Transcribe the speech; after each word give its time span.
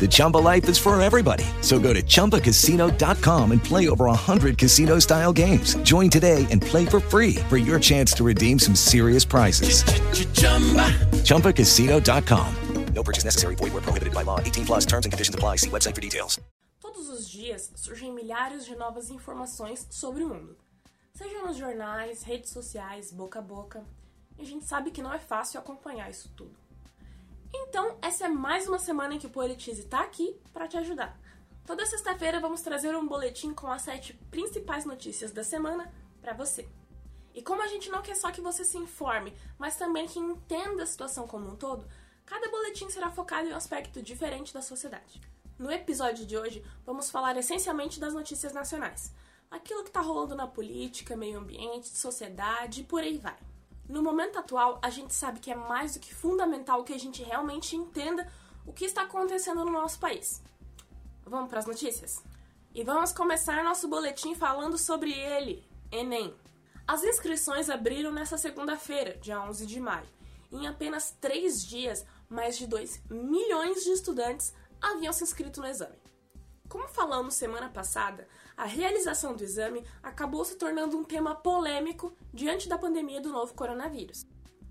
The 0.00 0.08
Chumba 0.10 0.38
life 0.38 0.68
is 0.68 0.76
for 0.76 1.00
everybody. 1.00 1.44
So 1.60 1.78
go 1.78 1.92
to 1.92 2.02
ChumbaCasino.com 2.02 3.52
and 3.52 3.62
play 3.62 3.88
over 3.88 4.06
100 4.06 4.58
casino 4.58 4.98
style 4.98 5.32
games. 5.32 5.76
Join 5.84 6.10
today 6.10 6.48
and 6.50 6.60
play 6.60 6.84
for 6.84 6.98
free 6.98 7.36
for 7.48 7.56
your 7.56 7.78
chance 7.78 8.12
to 8.14 8.24
redeem 8.24 8.58
some 8.58 8.74
serious 8.74 9.24
prizes. 9.24 9.84
ChumbaCasino.com. 11.22 12.54
No 12.94 13.02
purchase 13.02 13.24
necessary. 13.24 13.54
Void 13.54 13.72
were 13.72 13.80
prohibited 13.80 14.12
by 14.12 14.22
law. 14.22 14.38
18 14.40 14.66
plus 14.66 14.84
terms 14.86 15.06
and 15.06 15.12
conditions 15.12 15.34
apply. 15.34 15.56
See 15.56 15.70
website 15.70 15.94
for 15.94 16.00
details. 16.00 16.38
Todos 16.80 17.08
os 17.08 17.28
dias 17.30 17.70
surgem 17.74 18.12
milhares 18.12 18.66
de 18.66 18.76
novas 18.76 19.10
informações 19.10 19.86
sobre 19.90 20.24
o 20.24 20.28
mundo. 20.28 20.56
Seja 21.14 21.38
nos 21.46 21.56
jornais, 21.56 22.22
redes 22.22 22.50
sociais, 22.50 23.12
boca 23.12 23.38
a 23.38 23.42
boca. 23.42 23.82
E 24.38 24.42
a 24.42 24.44
gente 24.44 24.64
sabe 24.64 24.90
que 24.90 25.02
não 25.02 25.12
é 25.12 25.18
fácil 25.18 25.58
acompanhar 25.60 26.10
isso 26.10 26.28
tudo. 26.36 26.61
Então, 27.54 27.98
essa 28.00 28.24
é 28.24 28.28
mais 28.28 28.66
uma 28.66 28.78
semana 28.78 29.14
em 29.14 29.18
que 29.18 29.26
o 29.26 29.30
Politize 29.30 29.82
está 29.82 30.00
aqui 30.00 30.40
para 30.52 30.66
te 30.66 30.76
ajudar. 30.78 31.18
Toda 31.66 31.86
sexta-feira 31.86 32.40
vamos 32.40 32.62
trazer 32.62 32.96
um 32.96 33.06
boletim 33.06 33.52
com 33.52 33.70
as 33.70 33.82
sete 33.82 34.14
principais 34.30 34.84
notícias 34.84 35.30
da 35.30 35.44
semana 35.44 35.92
para 36.20 36.32
você. 36.32 36.66
E 37.34 37.42
como 37.42 37.62
a 37.62 37.66
gente 37.66 37.90
não 37.90 38.02
quer 38.02 38.16
só 38.16 38.30
que 38.30 38.40
você 38.40 38.64
se 38.64 38.76
informe, 38.78 39.34
mas 39.58 39.76
também 39.76 40.06
que 40.06 40.18
entenda 40.18 40.82
a 40.82 40.86
situação 40.86 41.26
como 41.26 41.48
um 41.48 41.56
todo, 41.56 41.86
cada 42.24 42.50
boletim 42.50 42.88
será 42.90 43.10
focado 43.10 43.48
em 43.48 43.52
um 43.52 43.56
aspecto 43.56 44.02
diferente 44.02 44.52
da 44.52 44.62
sociedade. 44.62 45.20
No 45.58 45.70
episódio 45.70 46.26
de 46.26 46.36
hoje, 46.36 46.64
vamos 46.84 47.10
falar 47.10 47.36
essencialmente 47.36 48.00
das 48.00 48.14
notícias 48.14 48.52
nacionais. 48.52 49.12
Aquilo 49.50 49.82
que 49.82 49.90
está 49.90 50.00
rolando 50.00 50.34
na 50.34 50.46
política, 50.46 51.16
meio 51.16 51.38
ambiente, 51.38 51.88
sociedade 51.88 52.80
e 52.80 52.84
por 52.84 53.02
aí 53.02 53.18
vai. 53.18 53.38
No 53.92 54.02
momento 54.02 54.38
atual, 54.38 54.78
a 54.80 54.88
gente 54.88 55.12
sabe 55.12 55.38
que 55.38 55.50
é 55.50 55.54
mais 55.54 55.92
do 55.92 56.00
que 56.00 56.14
fundamental 56.14 56.82
que 56.82 56.94
a 56.94 56.98
gente 56.98 57.22
realmente 57.22 57.76
entenda 57.76 58.26
o 58.64 58.72
que 58.72 58.86
está 58.86 59.02
acontecendo 59.02 59.66
no 59.66 59.70
nosso 59.70 59.98
país. 59.98 60.42
Vamos 61.26 61.50
para 61.50 61.58
as 61.58 61.66
notícias? 61.66 62.24
E 62.74 62.82
vamos 62.82 63.12
começar 63.12 63.62
nosso 63.62 63.86
boletim 63.88 64.34
falando 64.34 64.78
sobre 64.78 65.12
ele, 65.12 65.62
Enem. 65.90 66.34
As 66.88 67.04
inscrições 67.04 67.68
abriram 67.68 68.10
nesta 68.10 68.38
segunda-feira, 68.38 69.18
dia 69.18 69.42
11 69.42 69.66
de 69.66 69.78
maio. 69.78 70.08
Em 70.50 70.66
apenas 70.66 71.14
três 71.20 71.62
dias, 71.62 72.02
mais 72.30 72.56
de 72.56 72.66
2 72.66 73.02
milhões 73.10 73.84
de 73.84 73.90
estudantes 73.90 74.54
haviam 74.80 75.12
se 75.12 75.22
inscrito 75.22 75.60
no 75.60 75.66
exame. 75.66 76.01
Como 76.72 76.88
falamos 76.88 77.34
semana 77.34 77.68
passada, 77.68 78.26
a 78.56 78.64
realização 78.64 79.36
do 79.36 79.44
exame 79.44 79.84
acabou 80.02 80.42
se 80.42 80.56
tornando 80.56 80.96
um 80.96 81.04
tema 81.04 81.34
polêmico 81.34 82.14
diante 82.32 82.66
da 82.66 82.78
pandemia 82.78 83.20
do 83.20 83.28
novo 83.28 83.52
coronavírus. 83.52 84.26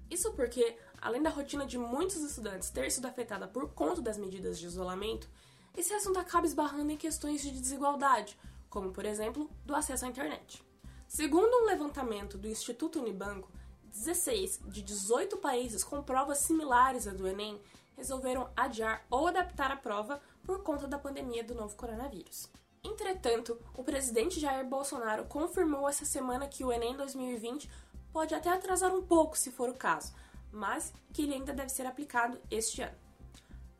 Isso 0.10 0.34
porque, 0.34 0.76
além 1.00 1.22
da 1.22 1.30
rotina 1.30 1.64
de 1.64 1.78
muitos 1.78 2.16
estudantes 2.16 2.72
ter 2.72 2.92
sido 2.92 3.06
afetada 3.06 3.48
por 3.48 3.70
conta 3.76 4.02
das 4.02 4.18
medidas 4.18 4.58
de 4.58 4.66
isolamento, 4.66 5.30
esse 5.78 5.94
assunto 5.94 6.18
acaba 6.18 6.48
esbarrando 6.48 6.92
em 6.92 6.98
questões 6.98 7.44
de 7.44 7.52
desigualdade, 7.52 8.36
como 8.68 8.92
por 8.92 9.06
exemplo, 9.06 9.48
do 9.64 9.76
acesso 9.76 10.04
à 10.06 10.08
internet. 10.08 10.66
Segundo 11.08 11.56
um 11.56 11.68
levantamento 11.68 12.36
do 12.36 12.48
Instituto 12.48 13.00
Unibanco, 13.00 13.52
16 13.92 14.60
de 14.66 14.82
18 14.82 15.38
países 15.38 15.84
com 15.84 16.02
provas 16.02 16.40
similares 16.40 17.08
à 17.08 17.12
do 17.12 17.28
Enem 17.28 17.62
resolveram 18.02 18.50
adiar 18.58 19.06
ou 19.12 19.28
adaptar 19.28 19.72
a 19.72 19.78
prova 19.78 20.20
por 20.44 20.64
conta 20.64 20.88
da 20.88 20.98
pandemia 20.98 21.44
do 21.44 21.54
novo 21.54 21.76
coronavírus. 21.76 22.50
Entretanto, 22.84 23.60
o 23.76 23.84
presidente 23.84 24.40
Jair 24.40 24.66
Bolsonaro 24.66 25.26
confirmou 25.26 25.88
essa 25.88 26.04
semana 26.04 26.48
que 26.48 26.64
o 26.64 26.72
Enem 26.72 26.98
2020 26.98 27.70
pode 28.12 28.34
até 28.34 28.50
atrasar 28.50 28.94
um 28.94 29.04
pouco 29.04 29.38
se 29.38 29.52
for 29.52 29.70
o 29.70 29.76
caso, 29.76 30.14
mas 30.52 30.92
que 31.14 31.22
ele 31.22 31.36
ainda 31.36 31.54
deve 31.54 31.70
ser 31.70 31.86
aplicado 31.86 32.42
este 32.50 32.82
ano. 32.82 32.98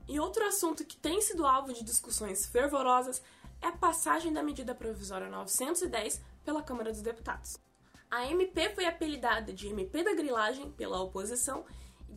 E 0.08 0.20
outro 0.20 0.46
assunto 0.46 0.86
que 0.86 0.98
tem 0.98 1.20
sido 1.20 1.46
alvo 1.46 1.74
de 1.74 1.84
discussões 1.84 2.46
fervorosas 2.46 3.24
é 3.60 3.68
a 3.68 3.72
passagem 3.72 4.32
da 4.32 4.44
medida 4.44 4.76
provisória 4.76 5.30
910 5.30 6.22
pela 6.46 6.62
Câmara 6.62 6.92
dos 6.92 7.02
Deputados. 7.02 7.58
A 8.10 8.28
MP 8.28 8.70
foi 8.76 8.86
apelidada 8.86 9.52
de 9.52 9.68
MP 9.68 10.04
da 10.04 10.14
grilagem 10.14 10.72
pela 10.72 11.02
oposição 11.02 11.66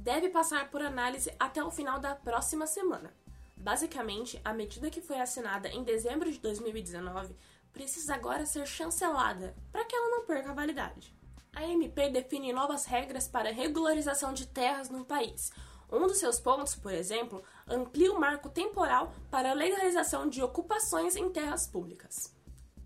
deve 0.04 0.28
passar 0.28 0.70
por 0.70 0.82
análise 0.82 1.34
até 1.40 1.64
o 1.64 1.70
final 1.70 1.98
da 1.98 2.14
próxima 2.14 2.66
semana. 2.66 3.10
Basicamente, 3.56 4.38
a 4.44 4.52
medida 4.52 4.90
que 4.90 5.00
foi 5.00 5.18
assinada 5.18 5.66
em 5.70 5.82
dezembro 5.82 6.30
de 6.30 6.38
2019 6.40 7.34
precisa 7.72 8.14
agora 8.14 8.44
ser 8.44 8.66
chancelada 8.66 9.56
para 9.72 9.82
que 9.86 9.96
ela 9.96 10.10
não 10.10 10.26
perca 10.26 10.50
a 10.50 10.54
validade. 10.54 11.16
A 11.54 11.64
MP 11.64 12.10
define 12.10 12.52
novas 12.52 12.84
regras 12.84 13.26
para 13.26 13.50
regularização 13.50 14.34
de 14.34 14.46
terras 14.46 14.90
no 14.90 15.06
país. 15.06 15.50
Um 15.90 16.06
dos 16.06 16.18
seus 16.18 16.38
pontos, 16.38 16.74
por 16.74 16.92
exemplo, 16.92 17.42
amplia 17.66 18.12
o 18.12 18.20
marco 18.20 18.50
temporal 18.50 19.10
para 19.30 19.52
a 19.52 19.54
legalização 19.54 20.28
de 20.28 20.42
ocupações 20.42 21.16
em 21.16 21.30
terras 21.30 21.66
públicas. 21.66 22.34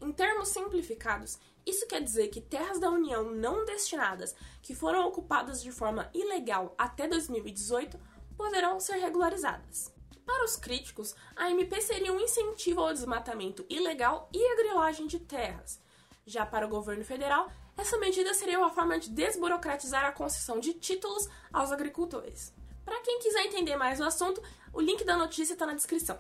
Em 0.00 0.12
termos 0.12 0.50
simplificados, 0.50 1.36
isso 1.68 1.86
quer 1.86 2.02
dizer 2.02 2.28
que 2.28 2.40
terras 2.40 2.80
da 2.80 2.90
União 2.90 3.30
não 3.30 3.64
destinadas 3.64 4.34
que 4.62 4.74
foram 4.74 5.06
ocupadas 5.06 5.62
de 5.62 5.70
forma 5.70 6.10
ilegal 6.14 6.74
até 6.78 7.06
2018 7.06 7.98
poderão 8.36 8.80
ser 8.80 8.96
regularizadas. 8.96 9.92
Para 10.24 10.44
os 10.44 10.56
críticos, 10.56 11.14
a 11.34 11.50
MP 11.50 11.80
seria 11.80 12.12
um 12.12 12.20
incentivo 12.20 12.80
ao 12.80 12.92
desmatamento 12.92 13.64
ilegal 13.68 14.28
e 14.32 14.46
a 14.46 14.56
grilagem 14.56 15.06
de 15.06 15.18
terras. 15.18 15.80
Já 16.26 16.44
para 16.44 16.66
o 16.66 16.68
governo 16.68 17.04
federal, 17.04 17.50
essa 17.76 17.96
medida 17.98 18.34
seria 18.34 18.58
uma 18.58 18.70
forma 18.70 18.98
de 18.98 19.10
desburocratizar 19.10 20.04
a 20.04 20.12
concessão 20.12 20.60
de 20.60 20.74
títulos 20.74 21.28
aos 21.52 21.72
agricultores. 21.72 22.52
Para 22.84 23.00
quem 23.00 23.18
quiser 23.20 23.46
entender 23.46 23.76
mais 23.76 24.00
o 24.00 24.04
assunto, 24.04 24.42
o 24.72 24.80
link 24.80 25.04
da 25.04 25.16
notícia 25.16 25.54
está 25.54 25.64
na 25.64 25.74
descrição. 25.74 26.18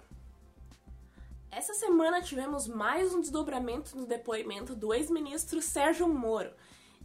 Essa 1.50 1.72
semana 1.72 2.20
tivemos 2.20 2.68
mais 2.68 3.14
um 3.14 3.20
desdobramento 3.20 3.96
no 3.96 4.06
depoimento 4.06 4.74
do 4.74 4.92
ex-ministro 4.92 5.62
Sérgio 5.62 6.06
Moro. 6.06 6.52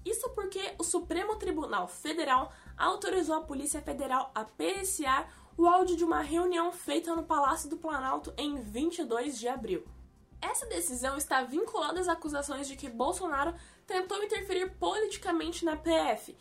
Isso 0.06 0.30
porque 0.32 0.60
o 0.78 0.84
Supremo 0.84 1.38
Tribunal 1.38 1.88
Federal 1.88 2.52
autorizou 2.78 3.36
a 3.36 3.42
Polícia 3.42 3.82
Federal 3.82 4.32
a 4.36 4.44
PSA 4.44 5.26
o 5.58 5.66
áudio 5.66 5.96
de 5.96 6.04
uma 6.04 6.20
reunião 6.20 6.74
feita 6.74 7.16
no 7.16 7.24
Palácio 7.24 7.70
do 7.70 7.78
Planalto 7.78 8.34
em 8.38 8.60
22 8.60 9.40
de 9.40 9.48
abril. 9.48 9.86
Essa 10.42 10.66
decisão 10.66 11.16
está 11.16 11.44
vinculada 11.44 12.02
às 12.02 12.10
acusações 12.10 12.68
de 12.68 12.76
que 12.76 12.90
Bolsonaro 12.90 13.56
tentou 13.88 14.22
interferir 14.24 14.72
politicamente 14.78 15.64
na 15.64 15.78
PF, 15.78 16.36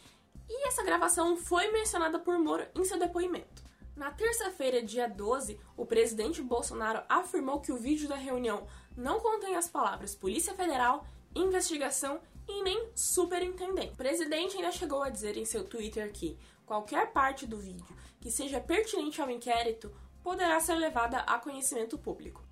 e 0.48 0.66
essa 0.66 0.82
gravação 0.82 1.36
foi 1.36 1.70
mencionada 1.70 2.18
por 2.18 2.36
Moro 2.38 2.66
em 2.74 2.84
seu 2.84 2.98
depoimento. 2.98 3.61
Na 3.94 4.10
terça-feira, 4.10 4.82
dia 4.82 5.06
12, 5.06 5.60
o 5.76 5.84
presidente 5.84 6.40
Bolsonaro 6.40 7.02
afirmou 7.08 7.60
que 7.60 7.70
o 7.70 7.76
vídeo 7.76 8.08
da 8.08 8.16
reunião 8.16 8.66
não 8.96 9.20
contém 9.20 9.54
as 9.54 9.68
palavras 9.68 10.14
Polícia 10.14 10.54
Federal, 10.54 11.06
investigação 11.34 12.20
e 12.48 12.62
nem 12.62 12.88
superintendente. 12.94 13.92
O 13.92 13.96
presidente 13.96 14.56
ainda 14.56 14.72
chegou 14.72 15.02
a 15.02 15.10
dizer 15.10 15.36
em 15.36 15.44
seu 15.44 15.64
Twitter 15.64 16.10
que 16.10 16.38
qualquer 16.64 17.12
parte 17.12 17.46
do 17.46 17.58
vídeo 17.58 17.94
que 18.18 18.30
seja 18.30 18.60
pertinente 18.60 19.20
ao 19.20 19.30
inquérito 19.30 19.94
poderá 20.22 20.58
ser 20.58 20.74
levada 20.74 21.18
a 21.18 21.38
conhecimento 21.38 21.98
público. 21.98 22.42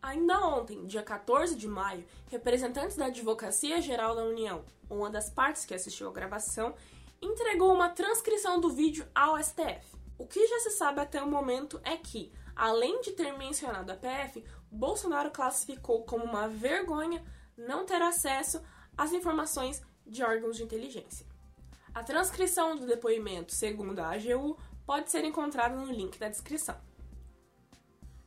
Ainda 0.00 0.46
ontem, 0.46 0.86
dia 0.86 1.02
14 1.02 1.56
de 1.56 1.66
maio, 1.66 2.04
representantes 2.30 2.96
da 2.96 3.06
Advocacia 3.06 3.80
Geral 3.80 4.14
da 4.14 4.22
União, 4.24 4.64
uma 4.88 5.10
das 5.10 5.28
partes 5.28 5.64
que 5.64 5.74
assistiu 5.74 6.08
à 6.08 6.12
gravação, 6.12 6.74
entregou 7.20 7.72
uma 7.72 7.88
transcrição 7.88 8.60
do 8.60 8.70
vídeo 8.70 9.06
ao 9.14 9.42
STF. 9.42 10.03
O 10.16 10.26
que 10.26 10.46
já 10.46 10.60
se 10.60 10.70
sabe 10.70 11.00
até 11.00 11.22
o 11.22 11.30
momento 11.30 11.80
é 11.84 11.96
que, 11.96 12.32
além 12.54 13.00
de 13.00 13.12
ter 13.12 13.36
mencionado 13.36 13.90
a 13.90 13.96
PF, 13.96 14.44
Bolsonaro 14.70 15.30
classificou 15.30 16.04
como 16.04 16.24
uma 16.24 16.48
vergonha 16.48 17.24
não 17.56 17.84
ter 17.84 18.00
acesso 18.00 18.62
às 18.96 19.12
informações 19.12 19.82
de 20.06 20.22
órgãos 20.22 20.56
de 20.56 20.62
inteligência. 20.62 21.26
A 21.92 22.02
transcrição 22.02 22.76
do 22.76 22.86
depoimento, 22.86 23.52
segundo 23.52 23.98
a 24.00 24.12
AGU, 24.12 24.58
pode 24.84 25.10
ser 25.10 25.24
encontrada 25.24 25.76
no 25.76 25.92
link 25.92 26.18
da 26.18 26.28
descrição. 26.28 26.76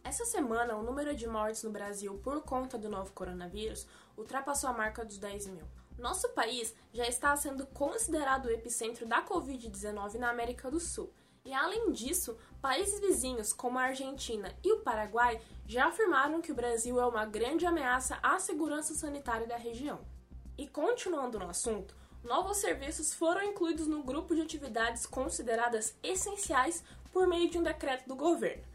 Essa 0.03 0.23
semana, 0.23 0.77
o 0.77 0.83
número 0.83 1.13
de 1.13 1.27
mortes 1.27 1.63
no 1.63 1.69
Brasil 1.69 2.17
por 2.23 2.41
conta 2.41 2.77
do 2.77 2.89
novo 2.89 3.11
coronavírus 3.11 3.85
ultrapassou 4.15 4.69
a 4.69 4.73
marca 4.73 5.03
dos 5.03 5.17
10 5.17 5.47
mil. 5.47 5.65
Nosso 5.97 6.29
país 6.29 6.73
já 6.93 7.05
está 7.07 7.35
sendo 7.35 7.67
considerado 7.67 8.45
o 8.45 8.49
epicentro 8.49 9.05
da 9.05 9.21
Covid-19 9.25 10.13
na 10.13 10.29
América 10.29 10.71
do 10.71 10.79
Sul. 10.79 11.13
E 11.47 11.53
além 11.53 11.93
disso, 11.93 12.37
países 12.61 12.99
vizinhos 12.99 13.53
como 13.53 13.79
a 13.79 13.83
Argentina 13.83 14.53
e 14.61 14.73
o 14.73 14.81
Paraguai 14.81 15.39
já 15.65 15.87
afirmaram 15.87 16.41
que 16.41 16.51
o 16.51 16.55
Brasil 16.55 16.99
é 16.99 17.05
uma 17.05 17.25
grande 17.25 17.65
ameaça 17.65 18.19
à 18.21 18.37
segurança 18.37 18.93
sanitária 18.93 19.47
da 19.47 19.55
região. 19.55 20.01
E 20.57 20.67
continuando 20.67 21.39
no 21.39 21.49
assunto, 21.49 21.95
novos 22.21 22.57
serviços 22.57 23.13
foram 23.13 23.41
incluídos 23.43 23.87
no 23.87 24.03
grupo 24.03 24.35
de 24.35 24.41
atividades 24.41 25.05
consideradas 25.05 25.95
essenciais 26.03 26.83
por 27.13 27.25
meio 27.25 27.49
de 27.49 27.57
um 27.57 27.63
decreto 27.63 28.09
do 28.09 28.15
governo. 28.17 28.65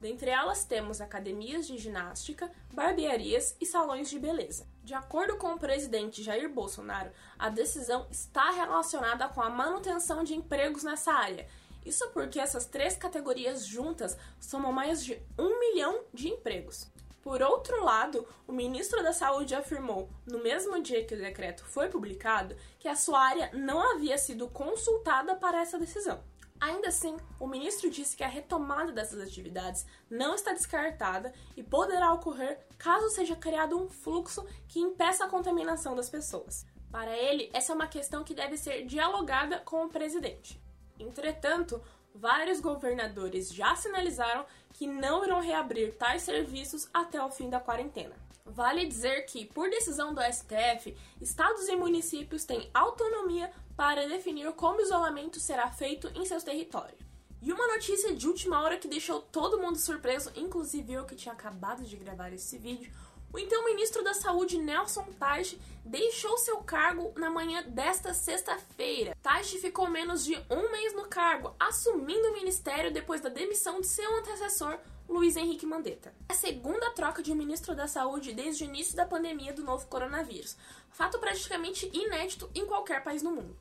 Dentre 0.00 0.30
elas 0.30 0.64
temos 0.64 1.02
academias 1.02 1.66
de 1.66 1.76
ginástica, 1.76 2.50
barbearias 2.72 3.54
e 3.60 3.66
salões 3.66 4.10
de 4.10 4.18
beleza. 4.18 4.66
De 4.82 4.94
acordo 4.94 5.36
com 5.36 5.52
o 5.52 5.58
presidente 5.58 6.24
Jair 6.24 6.52
Bolsonaro, 6.52 7.12
a 7.38 7.48
decisão 7.48 8.04
está 8.10 8.50
relacionada 8.50 9.28
com 9.28 9.40
a 9.40 9.48
manutenção 9.48 10.24
de 10.24 10.34
empregos 10.34 10.82
nessa 10.82 11.12
área. 11.12 11.46
Isso 11.84 12.08
porque 12.10 12.38
essas 12.38 12.66
três 12.66 12.96
categorias 12.96 13.66
juntas 13.66 14.16
somam 14.40 14.72
mais 14.72 15.04
de 15.04 15.20
um 15.38 15.58
milhão 15.58 16.04
de 16.12 16.28
empregos. 16.28 16.90
Por 17.22 17.40
outro 17.40 17.84
lado, 17.84 18.26
o 18.48 18.52
ministro 18.52 19.02
da 19.02 19.12
Saúde 19.12 19.54
afirmou, 19.54 20.10
no 20.26 20.42
mesmo 20.42 20.82
dia 20.82 21.04
que 21.04 21.14
o 21.14 21.18
decreto 21.18 21.64
foi 21.64 21.88
publicado, 21.88 22.56
que 22.80 22.88
a 22.88 22.96
sua 22.96 23.20
área 23.20 23.50
não 23.52 23.80
havia 23.92 24.18
sido 24.18 24.48
consultada 24.48 25.36
para 25.36 25.60
essa 25.60 25.78
decisão. 25.78 26.20
Ainda 26.60 26.88
assim, 26.88 27.16
o 27.40 27.46
ministro 27.46 27.90
disse 27.90 28.16
que 28.16 28.22
a 28.22 28.28
retomada 28.28 28.92
dessas 28.92 29.20
atividades 29.20 29.84
não 30.08 30.34
está 30.34 30.52
descartada 30.52 31.32
e 31.56 31.62
poderá 31.62 32.12
ocorrer 32.12 32.60
caso 32.78 33.08
seja 33.10 33.34
criado 33.34 33.76
um 33.76 33.88
fluxo 33.88 34.46
que 34.68 34.78
impeça 34.78 35.24
a 35.24 35.28
contaminação 35.28 35.96
das 35.96 36.08
pessoas. 36.08 36.64
Para 36.90 37.16
ele, 37.16 37.50
essa 37.52 37.72
é 37.72 37.74
uma 37.74 37.88
questão 37.88 38.22
que 38.22 38.34
deve 38.34 38.56
ser 38.56 38.84
dialogada 38.84 39.58
com 39.60 39.84
o 39.84 39.88
presidente. 39.88 40.60
Entretanto, 40.98 41.82
vários 42.14 42.60
governadores 42.60 43.52
já 43.52 43.74
sinalizaram 43.74 44.44
que 44.72 44.86
não 44.86 45.24
irão 45.24 45.40
reabrir 45.40 45.94
tais 45.94 46.22
serviços 46.22 46.88
até 46.92 47.22
o 47.22 47.30
fim 47.30 47.48
da 47.48 47.60
quarentena. 47.60 48.14
Vale 48.44 48.86
dizer 48.86 49.22
que, 49.26 49.46
por 49.46 49.70
decisão 49.70 50.12
do 50.12 50.20
STF, 50.20 50.96
estados 51.20 51.68
e 51.68 51.76
municípios 51.76 52.44
têm 52.44 52.68
autonomia 52.74 53.52
para 53.76 54.08
definir 54.08 54.50
como 54.52 54.78
o 54.78 54.82
isolamento 54.82 55.38
será 55.38 55.70
feito 55.70 56.10
em 56.14 56.24
seus 56.24 56.42
territórios. 56.42 57.00
E 57.40 57.52
uma 57.52 57.66
notícia 57.66 58.14
de 58.14 58.28
última 58.28 58.60
hora 58.60 58.78
que 58.78 58.86
deixou 58.86 59.20
todo 59.20 59.60
mundo 59.60 59.76
surpreso, 59.76 60.30
inclusive 60.36 60.92
eu 60.92 61.04
que 61.04 61.16
tinha 61.16 61.32
acabado 61.32 61.82
de 61.82 61.96
gravar 61.96 62.32
esse 62.32 62.56
vídeo. 62.56 62.92
O 63.32 63.38
então 63.38 63.64
ministro 63.64 64.04
da 64.04 64.12
Saúde, 64.12 64.58
Nelson 64.58 65.06
Taj, 65.18 65.58
deixou 65.82 66.36
seu 66.36 66.58
cargo 66.58 67.12
na 67.16 67.30
manhã 67.30 67.62
desta 67.66 68.12
sexta-feira. 68.12 69.16
Taj 69.22 69.56
ficou 69.56 69.88
menos 69.88 70.22
de 70.22 70.34
um 70.50 70.70
mês 70.70 70.94
no 70.94 71.08
cargo, 71.08 71.54
assumindo 71.58 72.28
o 72.28 72.34
ministério 72.34 72.92
depois 72.92 73.22
da 73.22 73.30
demissão 73.30 73.80
de 73.80 73.86
seu 73.86 74.18
antecessor, 74.18 74.78
Luiz 75.08 75.34
Henrique 75.34 75.64
Mandetta. 75.64 76.14
É 76.28 76.34
a 76.34 76.36
segunda 76.36 76.90
troca 76.90 77.22
de 77.22 77.32
um 77.32 77.34
ministro 77.34 77.74
da 77.74 77.88
Saúde 77.88 78.34
desde 78.34 78.64
o 78.64 78.66
início 78.66 78.94
da 78.94 79.06
pandemia 79.06 79.54
do 79.54 79.64
novo 79.64 79.86
coronavírus, 79.86 80.54
fato 80.90 81.18
praticamente 81.18 81.90
inédito 81.90 82.50
em 82.54 82.66
qualquer 82.66 83.02
país 83.02 83.22
no 83.22 83.32
mundo. 83.32 83.56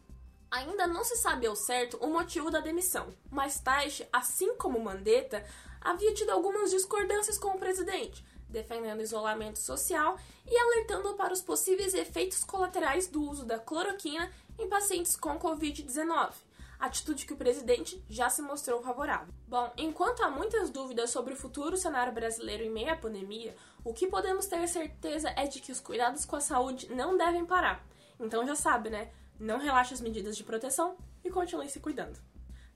Ainda 0.51 0.85
não 0.85 1.05
se 1.05 1.15
sabe 1.15 1.47
ao 1.47 1.55
certo 1.55 1.95
o 2.01 2.07
motivo 2.07 2.51
da 2.51 2.59
demissão, 2.59 3.07
mas 3.29 3.61
Taish, 3.61 4.03
assim 4.11 4.53
como 4.57 4.83
Mandetta, 4.83 5.45
havia 5.79 6.13
tido 6.13 6.29
algumas 6.29 6.71
discordâncias 6.71 7.37
com 7.37 7.55
o 7.55 7.59
presidente, 7.59 8.23
defendendo 8.51 9.01
isolamento 9.01 9.59
social 9.59 10.17
e 10.45 10.57
alertando 10.57 11.15
para 11.15 11.33
os 11.33 11.41
possíveis 11.41 11.93
efeitos 11.93 12.43
colaterais 12.43 13.07
do 13.07 13.23
uso 13.23 13.45
da 13.45 13.57
cloroquina 13.57 14.31
em 14.59 14.67
pacientes 14.67 15.15
com 15.15 15.39
Covid-19 15.39 16.33
atitude 16.81 17.27
que 17.27 17.33
o 17.33 17.37
presidente 17.37 18.03
já 18.09 18.27
se 18.27 18.41
mostrou 18.41 18.81
favorável. 18.81 19.31
Bom, 19.47 19.71
enquanto 19.77 20.23
há 20.23 20.29
muitas 20.31 20.71
dúvidas 20.71 21.11
sobre 21.11 21.33
o 21.33 21.37
futuro 21.37 21.77
cenário 21.77 22.11
brasileiro 22.11 22.63
em 22.63 22.71
meio 22.71 22.91
à 22.91 22.95
pandemia, 22.95 23.55
o 23.83 23.93
que 23.93 24.07
podemos 24.07 24.47
ter 24.47 24.67
certeza 24.67 25.29
é 25.37 25.45
de 25.45 25.61
que 25.61 25.71
os 25.71 25.79
cuidados 25.79 26.25
com 26.25 26.35
a 26.35 26.41
saúde 26.41 26.91
não 26.93 27.15
devem 27.15 27.45
parar. 27.45 27.85
Então 28.19 28.45
já 28.45 28.55
sabe, 28.55 28.89
né? 28.89 29.11
Não 29.39 29.59
relaxe 29.59 29.93
as 29.93 30.01
medidas 30.01 30.35
de 30.35 30.43
proteção 30.43 30.97
e 31.23 31.29
continue 31.29 31.69
se 31.69 31.79
cuidando. 31.79 32.19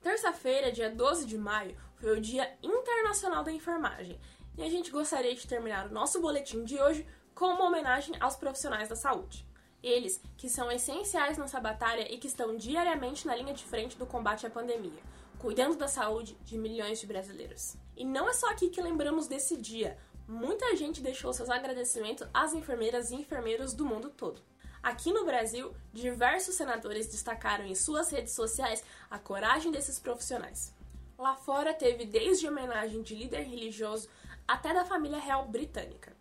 Terça-feira, 0.00 0.70
dia 0.70 0.88
12 0.88 1.26
de 1.26 1.36
maio, 1.36 1.76
foi 1.96 2.16
o 2.16 2.20
Dia 2.20 2.56
Internacional 2.62 3.42
da 3.42 3.50
Enfermagem 3.50 4.20
e 4.56 4.62
a 4.62 4.70
gente 4.70 4.90
gostaria 4.90 5.34
de 5.34 5.46
terminar 5.46 5.86
o 5.86 5.92
nosso 5.92 6.20
boletim 6.20 6.64
de 6.64 6.80
hoje 6.80 7.06
com 7.34 7.46
uma 7.46 7.66
homenagem 7.66 8.14
aos 8.20 8.36
profissionais 8.36 8.88
da 8.88 8.96
saúde. 8.96 9.46
Eles, 9.82 10.20
que 10.36 10.48
são 10.48 10.70
essenciais 10.72 11.36
nessa 11.36 11.60
batalha 11.60 12.10
e 12.12 12.18
que 12.18 12.26
estão 12.26 12.56
diariamente 12.56 13.26
na 13.26 13.36
linha 13.36 13.52
de 13.52 13.64
frente 13.64 13.96
do 13.96 14.06
combate 14.06 14.46
à 14.46 14.50
pandemia, 14.50 15.02
cuidando 15.38 15.76
da 15.76 15.86
saúde 15.86 16.36
de 16.44 16.56
milhões 16.56 16.98
de 16.98 17.06
brasileiros. 17.06 17.76
E 17.96 18.04
não 18.04 18.28
é 18.28 18.32
só 18.32 18.50
aqui 18.50 18.70
que 18.70 18.80
lembramos 18.80 19.26
desse 19.26 19.56
dia. 19.56 19.98
Muita 20.26 20.74
gente 20.74 21.02
deixou 21.02 21.32
seus 21.32 21.50
agradecimentos 21.50 22.26
às 22.32 22.54
enfermeiras 22.54 23.10
e 23.10 23.16
enfermeiros 23.16 23.74
do 23.74 23.84
mundo 23.84 24.08
todo. 24.08 24.40
Aqui 24.82 25.12
no 25.12 25.24
Brasil, 25.24 25.74
diversos 25.92 26.54
senadores 26.54 27.06
destacaram 27.06 27.66
em 27.66 27.74
suas 27.74 28.10
redes 28.10 28.32
sociais 28.32 28.82
a 29.10 29.18
coragem 29.18 29.70
desses 29.70 29.98
profissionais. 29.98 30.74
Lá 31.18 31.34
fora 31.34 31.72
teve 31.72 32.04
desde 32.04 32.46
homenagem 32.46 33.02
de 33.02 33.14
líder 33.14 33.42
religioso 33.42 34.08
até 34.46 34.72
da 34.72 34.84
família 34.84 35.18
real 35.18 35.46
britânica. 35.48 36.16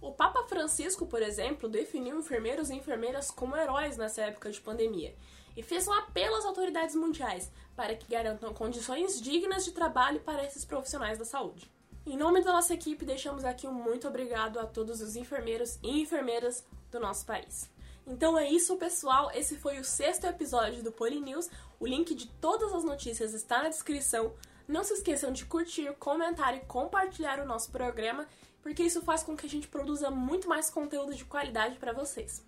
O 0.00 0.12
Papa 0.12 0.44
Francisco, 0.44 1.06
por 1.06 1.22
exemplo, 1.22 1.68
definiu 1.68 2.18
enfermeiros 2.18 2.68
e 2.70 2.74
enfermeiras 2.74 3.30
como 3.30 3.56
heróis 3.56 3.96
nessa 3.96 4.22
época 4.22 4.50
de 4.50 4.60
pandemia 4.60 5.16
e 5.56 5.62
fez 5.62 5.88
um 5.88 5.92
apelo 5.92 6.36
às 6.36 6.44
autoridades 6.44 6.94
mundiais 6.94 7.50
para 7.74 7.94
que 7.94 8.10
garantam 8.10 8.52
condições 8.52 9.20
dignas 9.20 9.64
de 9.64 9.72
trabalho 9.72 10.20
para 10.20 10.44
esses 10.44 10.64
profissionais 10.64 11.18
da 11.18 11.24
saúde. 11.24 11.70
Em 12.06 12.18
nome 12.18 12.42
da 12.42 12.52
nossa 12.52 12.74
equipe, 12.74 13.04
deixamos 13.04 13.44
aqui 13.44 13.66
um 13.66 13.72
muito 13.72 14.06
obrigado 14.06 14.58
a 14.58 14.66
todos 14.66 15.00
os 15.00 15.16
enfermeiros 15.16 15.78
e 15.82 16.02
enfermeiras 16.02 16.62
do 16.90 17.00
nosso 17.00 17.24
país. 17.24 17.70
Então 18.06 18.38
é 18.38 18.50
isso, 18.50 18.76
pessoal. 18.76 19.30
Esse 19.32 19.56
foi 19.56 19.78
o 19.78 19.84
sexto 19.84 20.26
episódio 20.26 20.82
do 20.82 20.92
Polinews. 20.92 21.48
O 21.80 21.86
link 21.86 22.14
de 22.14 22.26
todas 22.26 22.74
as 22.74 22.84
notícias 22.84 23.32
está 23.32 23.62
na 23.62 23.70
descrição. 23.70 24.34
Não 24.66 24.82
se 24.82 24.94
esqueçam 24.94 25.32
de 25.32 25.44
curtir, 25.44 25.92
comentar 25.98 26.56
e 26.56 26.60
compartilhar 26.60 27.38
o 27.40 27.46
nosso 27.46 27.70
programa, 27.70 28.26
porque 28.62 28.82
isso 28.82 29.02
faz 29.02 29.22
com 29.22 29.36
que 29.36 29.46
a 29.46 29.48
gente 29.48 29.68
produza 29.68 30.10
muito 30.10 30.48
mais 30.48 30.70
conteúdo 30.70 31.14
de 31.14 31.24
qualidade 31.24 31.76
para 31.76 31.92
vocês. 31.92 32.42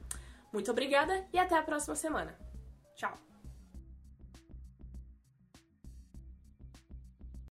Muito 0.52 0.70
obrigada 0.70 1.26
e 1.32 1.38
até 1.38 1.56
a 1.56 1.62
próxima 1.62 1.94
semana. 1.94 2.38
Tchau! 2.94 3.25